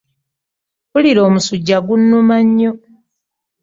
Mpulira 0.87 1.21
omusujja 1.27 1.77
gunnuma 1.87 2.35
nnyo. 2.45 2.71